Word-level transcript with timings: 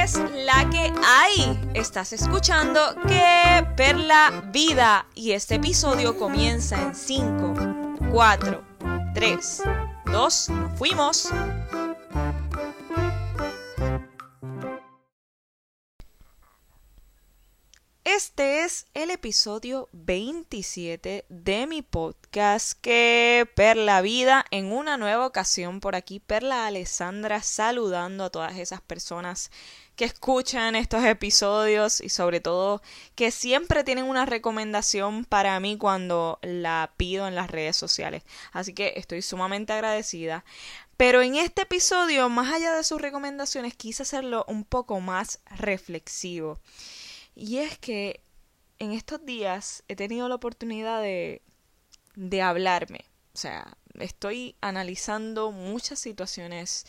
es 0.00 0.18
la 0.46 0.68
que 0.70 0.92
hay? 1.04 1.60
Estás 1.74 2.12
escuchando 2.12 2.80
que 3.06 3.66
Perla 3.76 4.42
Vida 4.52 5.06
y 5.14 5.32
este 5.32 5.56
episodio 5.56 6.16
comienza 6.18 6.80
en 6.80 6.94
5, 6.94 7.54
4, 8.10 8.62
3, 9.14 9.62
2, 10.06 10.48
fuimos. 10.76 11.28
Es 18.64 18.86
el 18.94 19.10
episodio 19.10 19.88
27 19.90 21.24
de 21.28 21.66
mi 21.66 21.82
podcast 21.82 22.78
que 22.80 23.48
Perla 23.56 24.00
Vida 24.02 24.44
en 24.52 24.70
una 24.70 24.96
nueva 24.96 25.26
ocasión 25.26 25.80
por 25.80 25.96
aquí 25.96 26.20
Perla 26.20 26.68
Alessandra 26.68 27.42
saludando 27.42 28.22
a 28.22 28.30
todas 28.30 28.56
esas 28.58 28.80
personas 28.80 29.50
que 29.96 30.04
escuchan 30.04 30.76
estos 30.76 31.04
episodios 31.04 32.00
y 32.00 32.08
sobre 32.08 32.38
todo 32.38 32.82
que 33.16 33.32
siempre 33.32 33.82
tienen 33.82 34.04
una 34.04 34.26
recomendación 34.26 35.24
para 35.24 35.58
mí 35.58 35.76
cuando 35.76 36.38
la 36.42 36.92
pido 36.96 37.26
en 37.26 37.34
las 37.34 37.50
redes 37.50 37.76
sociales. 37.76 38.22
Así 38.52 38.74
que 38.74 38.92
estoy 38.94 39.22
sumamente 39.22 39.72
agradecida. 39.72 40.44
Pero 40.96 41.20
en 41.20 41.34
este 41.34 41.62
episodio, 41.62 42.28
más 42.28 42.52
allá 42.54 42.72
de 42.74 42.84
sus 42.84 43.00
recomendaciones, 43.00 43.74
quise 43.74 44.04
hacerlo 44.04 44.44
un 44.46 44.62
poco 44.62 45.00
más 45.00 45.40
reflexivo. 45.50 46.60
Y 47.34 47.58
es 47.58 47.76
que 47.78 48.20
en 48.82 48.90
estos 48.92 49.24
días 49.24 49.84
he 49.86 49.94
tenido 49.94 50.28
la 50.28 50.34
oportunidad 50.34 51.00
de, 51.00 51.40
de 52.16 52.42
hablarme. 52.42 53.04
O 53.32 53.38
sea, 53.38 53.76
estoy 54.00 54.56
analizando 54.60 55.52
muchas 55.52 56.00
situaciones 56.00 56.84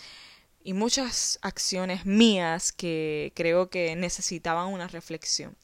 y 0.64 0.74
muchas 0.74 1.38
acciones 1.44 2.08
mías 2.08 2.72
que 2.72 3.32
creo 3.36 3.70
que 3.70 3.96
necesitaban 3.96 4.74
una 4.74 4.88
reflexión. 4.88 5.56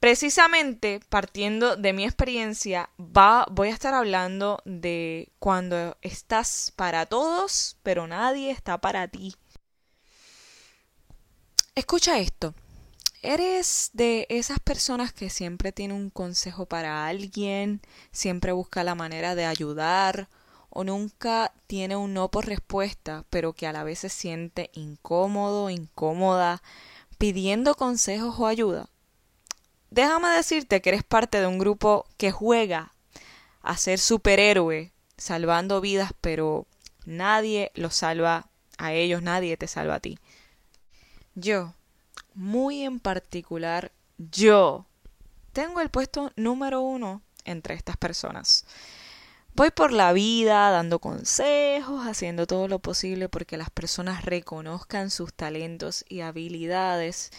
Precisamente 0.00 1.00
partiendo 1.10 1.76
de 1.76 1.92
mi 1.92 2.04
experiencia, 2.04 2.88
va, 2.98 3.46
voy 3.50 3.68
a 3.68 3.74
estar 3.74 3.92
hablando 3.92 4.62
de 4.64 5.32
cuando 5.38 5.98
estás 6.00 6.72
para 6.76 7.04
todos, 7.04 7.76
pero 7.82 8.06
nadie 8.06 8.50
está 8.50 8.78
para 8.78 9.06
ti. 9.08 9.36
Escucha 11.74 12.18
esto. 12.18 12.54
¿Eres 13.28 13.90
de 13.92 14.28
esas 14.30 14.60
personas 14.60 15.12
que 15.12 15.30
siempre 15.30 15.72
tiene 15.72 15.94
un 15.94 16.10
consejo 16.10 16.66
para 16.66 17.08
alguien, 17.08 17.80
siempre 18.12 18.52
busca 18.52 18.84
la 18.84 18.94
manera 18.94 19.34
de 19.34 19.44
ayudar 19.44 20.28
o 20.70 20.84
nunca 20.84 21.52
tiene 21.66 21.96
un 21.96 22.14
no 22.14 22.30
por 22.30 22.46
respuesta, 22.46 23.24
pero 23.28 23.52
que 23.52 23.66
a 23.66 23.72
la 23.72 23.82
vez 23.82 23.98
se 23.98 24.10
siente 24.10 24.70
incómodo, 24.74 25.70
incómoda, 25.70 26.62
pidiendo 27.18 27.74
consejos 27.74 28.38
o 28.38 28.46
ayuda? 28.46 28.90
Déjame 29.90 30.28
decirte 30.28 30.80
que 30.80 30.90
eres 30.90 31.02
parte 31.02 31.40
de 31.40 31.48
un 31.48 31.58
grupo 31.58 32.06
que 32.18 32.30
juega 32.30 32.94
a 33.60 33.76
ser 33.76 33.98
superhéroe, 33.98 34.92
salvando 35.16 35.80
vidas, 35.80 36.12
pero 36.20 36.68
nadie 37.06 37.72
los 37.74 37.96
salva 37.96 38.46
a 38.78 38.92
ellos, 38.92 39.20
nadie 39.20 39.56
te 39.56 39.66
salva 39.66 39.96
a 39.96 40.00
ti. 40.00 40.16
Yo, 41.34 41.74
muy 42.36 42.82
en 42.82 43.00
particular 43.00 43.90
yo 44.18 44.86
tengo 45.52 45.80
el 45.80 45.88
puesto 45.88 46.32
número 46.36 46.82
uno 46.82 47.22
entre 47.44 47.74
estas 47.74 47.96
personas. 47.96 48.66
Voy 49.54 49.70
por 49.70 49.90
la 49.90 50.12
vida 50.12 50.70
dando 50.70 50.98
consejos, 50.98 52.06
haciendo 52.06 52.46
todo 52.46 52.68
lo 52.68 52.78
posible 52.78 53.30
porque 53.30 53.56
las 53.56 53.70
personas 53.70 54.26
reconozcan 54.26 55.10
sus 55.10 55.32
talentos 55.32 56.04
y 56.10 56.20
habilidades, 56.20 57.30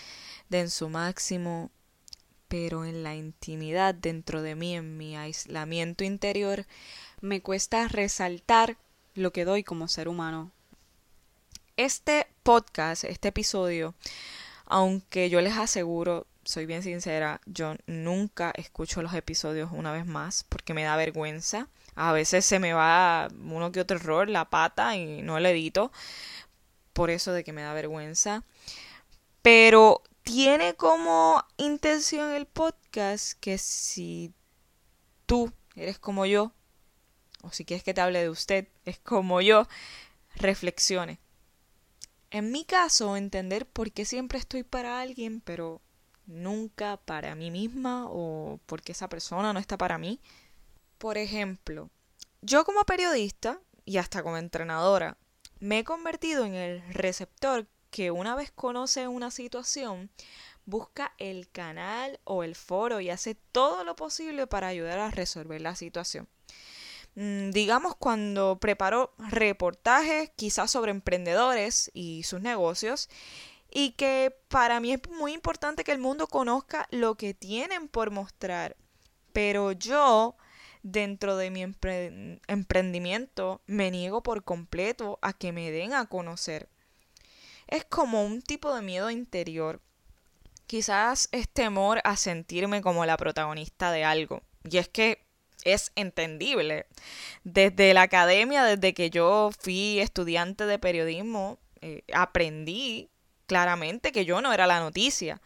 den 0.50 0.72
su 0.72 0.90
máximo, 0.90 1.70
pero 2.48 2.86
en 2.86 3.04
la 3.04 3.16
intimidad 3.16 3.94
dentro 3.94 4.42
de 4.42 4.56
mí, 4.56 4.76
en 4.76 4.98
mi 4.98 5.16
aislamiento 5.16 6.04
interior, 6.04 6.66
me 7.22 7.42
cuesta 7.42 7.88
resaltar 7.88 8.78
lo 9.14 9.32
que 9.32 9.46
doy 9.46 9.64
como 9.64 9.88
ser 9.88 10.08
humano. 10.08 10.52
Este 11.76 12.26
podcast, 12.42 13.04
este 13.04 13.28
episodio, 13.28 13.94
aunque 14.68 15.30
yo 15.30 15.42
les 15.42 15.58
aseguro, 15.58 16.28
soy 16.44 16.66
bien 16.66 16.84
sincera, 16.84 17.42
yo 17.46 17.76
nunca 17.88 18.52
escucho 18.56 19.02
los 19.02 19.14
episodios 19.14 19.70
una 19.74 19.92
vez 19.92 20.06
más 20.06 20.44
porque 20.50 20.74
me 20.74 20.84
da 20.84 20.96
vergüenza. 20.96 21.68
A 21.96 22.14
veces 22.14 22.46
se 22.46 22.60
me 22.60 22.74
va 22.74 23.28
uno 23.44 23.72
que 23.72 23.82
otro 23.82 23.98
error, 23.98 24.30
la 24.30 24.50
pata 24.50 24.96
y 24.96 25.22
no 25.24 25.40
le 25.40 25.52
edito. 25.52 25.92
Por 26.94 27.10
eso 27.10 27.32
de 27.32 27.44
que 27.44 27.54
me 27.54 27.64
da 27.64 27.74
vergüenza. 27.74 28.44
Pero 29.42 30.04
tiene 30.24 30.76
como 30.76 31.44
intención 31.58 32.32
el 32.34 32.46
podcast 32.46 33.40
que 33.40 33.58
si 33.58 34.34
tú 35.26 35.52
eres 35.76 35.98
como 36.00 36.26
yo, 36.26 36.52
o 37.42 37.52
si 37.52 37.66
quieres 37.66 37.84
que 37.84 37.94
te 37.94 38.02
hable 38.02 38.22
de 38.22 38.30
usted, 38.30 38.68
es 38.86 39.00
como 39.00 39.42
yo, 39.42 39.68
reflexione. 40.36 41.20
En 42.30 42.52
mi 42.52 42.66
caso, 42.66 43.16
entender 43.16 43.66
por 43.66 43.92
qué 43.92 44.06
siempre 44.06 44.38
estoy 44.38 44.64
para 44.64 45.00
alguien, 45.00 45.42
pero 45.42 45.82
nunca 46.26 46.98
para 46.98 47.36
mí 47.36 47.52
misma 47.52 48.06
o 48.10 48.60
porque 48.66 48.92
esa 48.92 49.08
persona 49.08 49.54
no 49.54 49.60
está 49.60 49.78
para 49.78 49.98
mí. 49.98 50.20
Por 50.98 51.18
ejemplo, 51.18 51.90
yo 52.42 52.66
como 52.66 52.84
periodista 52.84 53.62
y 53.86 53.98
hasta 53.98 54.24
como 54.24 54.38
entrenadora, 54.38 55.18
me 55.60 55.80
he 55.80 55.84
convertido 55.84 56.44
en 56.44 56.54
el 56.54 56.84
receptor 56.94 57.68
que 57.90 58.12
una 58.12 58.36
vez 58.36 58.52
conoce 58.52 59.08
una 59.08 59.32
situación, 59.32 60.10
busca 60.66 61.14
el 61.18 61.50
canal 61.50 62.20
o 62.26 62.44
el 62.44 62.56
foro 62.56 63.00
y 63.00 63.10
hace 63.10 63.36
todo 63.36 63.86
lo 63.86 63.96
posible 63.96 64.48
para 64.48 64.68
ayudar 64.68 65.00
a 65.00 65.12
resolver 65.12 65.62
la 65.62 65.76
situación. 65.76 66.28
Mm, 67.18 67.50
digamos, 67.50 67.96
cuando 67.96 68.60
preparo 68.60 69.12
reportajes 69.18 70.30
quizás 70.36 70.70
sobre 70.70 70.92
emprendedores 70.92 71.90
y 71.96 72.22
sus 72.22 72.42
negocios, 72.42 73.10
y 73.72 73.94
que 73.94 74.36
para 74.50 74.80
mí 74.80 74.94
es 74.94 75.00
muy 75.10 75.34
importante 75.34 75.84
que 75.84 75.94
el 75.94 75.98
mundo 75.98 76.28
conozca 76.28 76.88
lo 76.92 77.16
que 77.16 77.34
tienen 77.34 77.88
por 77.88 78.12
mostrar. 78.12 78.78
Pero 79.34 79.72
yo, 79.72 80.36
dentro 80.84 81.38
de 81.38 81.50
mi 81.50 81.64
emprendimiento, 81.64 83.62
me 83.66 83.90
niego 83.90 84.22
por 84.22 84.44
completo 84.44 85.18
a 85.24 85.34
que 85.34 85.52
me 85.52 85.72
den 85.72 85.94
a 85.94 86.06
conocer. 86.06 86.70
Es 87.66 87.84
como 87.84 88.24
un 88.24 88.44
tipo 88.44 88.76
de 88.76 88.84
miedo 88.84 89.10
interior. 89.10 89.82
Quizás 90.68 91.30
es 91.32 91.50
temor 91.50 92.00
a 92.04 92.16
sentirme 92.16 92.84
como 92.84 93.08
la 93.08 93.18
protagonista 93.18 93.92
de 93.92 94.04
algo. 94.04 94.44
Y 94.70 94.78
es 94.78 94.88
que 94.88 95.27
es 95.64 95.92
entendible. 95.96 96.86
Desde 97.44 97.94
la 97.94 98.04
academia, 98.04 98.64
desde 98.64 98.94
que 98.94 99.10
yo 99.10 99.52
fui 99.60 100.00
estudiante 100.00 100.66
de 100.66 100.80
periodismo, 100.80 101.60
eh, 101.82 102.04
aprendí 102.14 103.10
claramente 103.48 104.12
que 104.12 104.26
yo 104.26 104.42
no 104.42 104.54
era 104.54 104.68
la 104.68 104.80
noticia. 104.80 105.42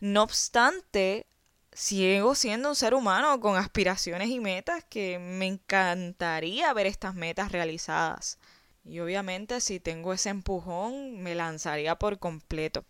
No 0.00 0.22
obstante, 0.22 1.26
sigo 1.72 2.34
siendo 2.34 2.70
un 2.70 2.76
ser 2.76 2.94
humano 2.94 3.38
con 3.40 3.56
aspiraciones 3.56 4.28
y 4.28 4.40
metas 4.40 4.84
que 4.88 5.18
me 5.18 5.46
encantaría 5.46 6.72
ver 6.72 6.86
estas 6.86 7.14
metas 7.14 7.52
realizadas. 7.52 8.38
Y 8.84 9.00
obviamente 9.00 9.60
si 9.60 9.78
tengo 9.80 10.12
ese 10.12 10.30
empujón, 10.30 11.20
me 11.22 11.34
lanzaría 11.34 11.96
por 11.96 12.18
completo. 12.18 12.84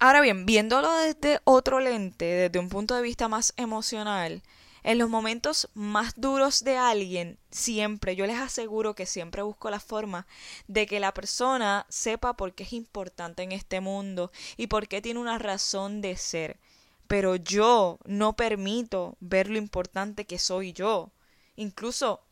Ahora 0.00 0.20
bien, 0.20 0.46
viéndolo 0.46 0.92
desde 0.92 1.40
otro 1.44 1.80
lente, 1.80 2.24
desde 2.24 2.58
un 2.58 2.68
punto 2.68 2.94
de 2.94 3.02
vista 3.02 3.26
más 3.28 3.52
emocional, 3.56 4.42
en 4.88 4.96
los 4.96 5.10
momentos 5.10 5.68
más 5.74 6.14
duros 6.16 6.64
de 6.64 6.78
alguien, 6.78 7.38
siempre, 7.50 8.16
yo 8.16 8.24
les 8.24 8.38
aseguro 8.38 8.94
que 8.94 9.04
siempre 9.04 9.42
busco 9.42 9.68
la 9.68 9.80
forma 9.80 10.26
de 10.66 10.86
que 10.86 10.98
la 10.98 11.12
persona 11.12 11.84
sepa 11.90 12.38
por 12.38 12.54
qué 12.54 12.62
es 12.62 12.72
importante 12.72 13.42
en 13.42 13.52
este 13.52 13.82
mundo 13.82 14.32
y 14.56 14.68
por 14.68 14.88
qué 14.88 15.02
tiene 15.02 15.20
una 15.20 15.36
razón 15.36 16.00
de 16.00 16.16
ser. 16.16 16.58
Pero 17.06 17.36
yo 17.36 17.98
no 18.06 18.34
permito 18.34 19.18
ver 19.20 19.50
lo 19.50 19.58
importante 19.58 20.24
que 20.24 20.38
soy 20.38 20.72
yo. 20.72 21.12
Incluso 21.54 22.22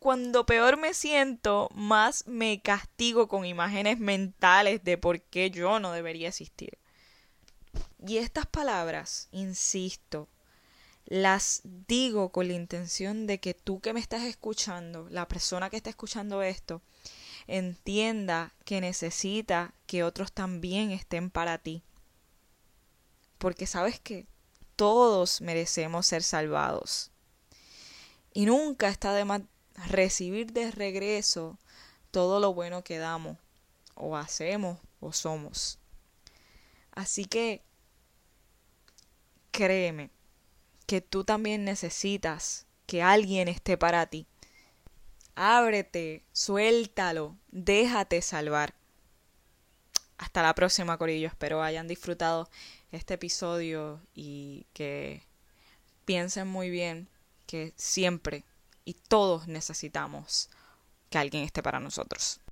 cuando 0.00 0.44
peor 0.44 0.76
me 0.76 0.92
siento, 0.92 1.68
más 1.72 2.26
me 2.26 2.60
castigo 2.60 3.28
con 3.28 3.44
imágenes 3.44 4.00
mentales 4.00 4.82
de 4.82 4.98
por 4.98 5.20
qué 5.20 5.52
yo 5.52 5.78
no 5.78 5.92
debería 5.92 6.30
existir. 6.30 6.81
Y 8.06 8.18
estas 8.18 8.46
palabras, 8.46 9.28
insisto, 9.30 10.28
las 11.06 11.60
digo 11.64 12.30
con 12.30 12.48
la 12.48 12.54
intención 12.54 13.26
de 13.26 13.38
que 13.38 13.54
tú 13.54 13.80
que 13.80 13.92
me 13.92 14.00
estás 14.00 14.22
escuchando, 14.22 15.08
la 15.10 15.28
persona 15.28 15.70
que 15.70 15.76
está 15.76 15.90
escuchando 15.90 16.42
esto, 16.42 16.82
entienda 17.46 18.52
que 18.64 18.80
necesita 18.80 19.74
que 19.86 20.04
otros 20.04 20.32
también 20.32 20.90
estén 20.90 21.30
para 21.30 21.58
ti. 21.58 21.82
Porque 23.38 23.66
sabes 23.66 24.00
que 24.00 24.26
todos 24.74 25.40
merecemos 25.40 26.06
ser 26.06 26.22
salvados. 26.22 27.10
Y 28.32 28.46
nunca 28.46 28.88
está 28.88 29.12
de 29.12 29.24
más 29.24 29.42
recibir 29.88 30.52
de 30.52 30.70
regreso 30.70 31.58
todo 32.10 32.40
lo 32.40 32.52
bueno 32.52 32.82
que 32.82 32.98
damos. 32.98 33.38
o 33.94 34.16
hacemos 34.16 34.78
o 35.00 35.12
somos. 35.12 35.78
Así 36.92 37.26
que 37.26 37.62
créeme 39.52 40.10
que 40.86 41.00
tú 41.00 41.22
también 41.22 41.64
necesitas 41.64 42.66
que 42.86 43.02
alguien 43.02 43.46
esté 43.46 43.78
para 43.78 44.06
ti. 44.06 44.26
Ábrete, 45.36 46.24
suéltalo, 46.32 47.36
déjate 47.50 48.20
salvar. 48.20 48.74
Hasta 50.18 50.42
la 50.42 50.54
próxima, 50.54 50.98
Corillo. 50.98 51.28
Espero 51.28 51.62
hayan 51.62 51.88
disfrutado 51.88 52.50
este 52.90 53.14
episodio 53.14 54.00
y 54.14 54.66
que 54.72 55.22
piensen 56.04 56.48
muy 56.48 56.68
bien 56.70 57.08
que 57.46 57.72
siempre 57.76 58.44
y 58.84 58.94
todos 58.94 59.48
necesitamos 59.48 60.50
que 61.08 61.18
alguien 61.18 61.44
esté 61.44 61.62
para 61.62 61.80
nosotros. 61.80 62.42